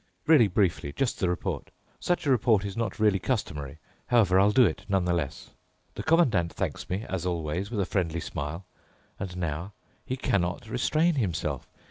[0.25, 1.69] Really briefly—just the report.
[1.99, 3.77] Such a report is not really customary;
[4.07, 5.51] however, I'll do it, nonetheless.
[5.93, 8.65] The Commandant thanks me, as always, with a friendly smile.
[9.19, 11.67] And now he cannot restrain himself.